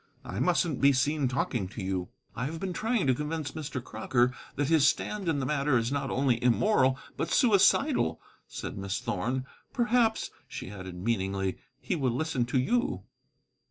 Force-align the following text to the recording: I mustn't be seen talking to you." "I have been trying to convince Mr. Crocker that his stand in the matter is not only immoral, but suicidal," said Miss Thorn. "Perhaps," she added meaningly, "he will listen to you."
I 0.25 0.39
mustn't 0.39 0.81
be 0.81 0.93
seen 0.93 1.27
talking 1.27 1.67
to 1.67 1.83
you." 1.83 2.09
"I 2.35 2.45
have 2.45 2.59
been 2.59 2.73
trying 2.73 3.05
to 3.05 3.13
convince 3.13 3.51
Mr. 3.51 3.83
Crocker 3.83 4.33
that 4.55 4.67
his 4.67 4.87
stand 4.87 5.29
in 5.29 5.37
the 5.39 5.45
matter 5.45 5.77
is 5.77 5.91
not 5.91 6.09
only 6.09 6.43
immoral, 6.43 6.97
but 7.17 7.29
suicidal," 7.29 8.19
said 8.47 8.79
Miss 8.79 8.99
Thorn. 8.99 9.45
"Perhaps," 9.73 10.31
she 10.47 10.71
added 10.71 10.95
meaningly, 10.95 11.59
"he 11.79 11.95
will 11.95 12.09
listen 12.15 12.45
to 12.45 12.57
you." 12.59 13.03